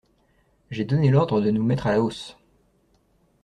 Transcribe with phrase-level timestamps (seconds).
[0.71, 2.35] J'ai donné l'ordre de nous mettre à la hausse!